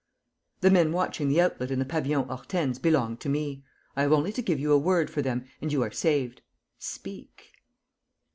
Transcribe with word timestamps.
"The 0.61 0.71
men 0.71 0.91
watching 0.93 1.27
the 1.29 1.39
outlet 1.39 1.69
in 1.69 1.77
the 1.77 1.85
Pavillon 1.85 2.25
Hortense 2.27 2.79
belong 2.79 3.17
to 3.17 3.29
me. 3.29 3.63
I 3.95 4.01
have 4.01 4.11
only 4.11 4.31
to 4.33 4.41
give 4.41 4.59
you 4.59 4.71
a 4.71 4.77
word 4.79 5.11
for 5.11 5.21
them 5.21 5.45
and 5.61 5.71
you 5.71 5.83
are 5.83 5.91
saved. 5.91 6.41
Speak!" 6.79 7.51